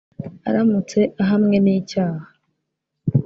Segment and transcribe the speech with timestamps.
[0.47, 2.21] Aramutse ahamwe n’icyaha